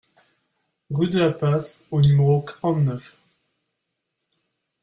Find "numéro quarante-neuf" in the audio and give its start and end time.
2.01-3.19